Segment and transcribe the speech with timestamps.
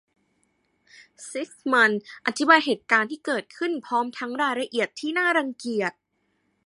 [1.29, 5.91] ซิกมันด์อธิบายเหตุการณ์ที่เกิดขึ้นพร้อมทั้งรายละเอียดที่น่ารังเกียจ